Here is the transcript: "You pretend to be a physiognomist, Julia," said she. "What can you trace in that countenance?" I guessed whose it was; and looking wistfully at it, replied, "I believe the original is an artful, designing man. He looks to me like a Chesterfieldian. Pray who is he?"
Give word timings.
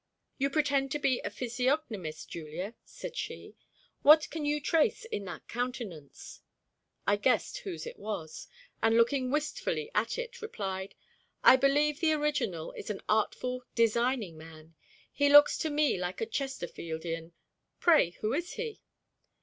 "You 0.39 0.49
pretend 0.49 0.89
to 0.93 0.97
be 0.97 1.19
a 1.23 1.29
physiognomist, 1.29 2.27
Julia," 2.27 2.73
said 2.83 3.15
she. 3.15 3.55
"What 4.01 4.31
can 4.31 4.45
you 4.45 4.59
trace 4.59 5.05
in 5.05 5.25
that 5.25 5.47
countenance?" 5.47 6.41
I 7.05 7.17
guessed 7.17 7.59
whose 7.59 7.85
it 7.85 7.99
was; 7.99 8.47
and 8.81 8.97
looking 8.97 9.29
wistfully 9.29 9.91
at 9.93 10.17
it, 10.17 10.41
replied, 10.41 10.95
"I 11.43 11.55
believe 11.55 11.99
the 11.99 12.13
original 12.13 12.71
is 12.71 12.89
an 12.89 13.01
artful, 13.07 13.63
designing 13.75 14.39
man. 14.39 14.73
He 15.11 15.29
looks 15.29 15.55
to 15.59 15.69
me 15.69 15.99
like 15.99 16.19
a 16.19 16.25
Chesterfieldian. 16.25 17.33
Pray 17.79 18.09
who 18.21 18.33
is 18.33 18.53
he?" 18.53 18.81